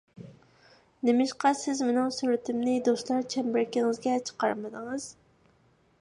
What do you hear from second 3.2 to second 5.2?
چەمبىرىكىڭىزگە چىقارمىدىڭىز؟